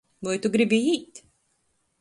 Voi 0.27 0.39
tu 0.45 0.51
gribi 0.55 0.81
īt? 0.95 1.23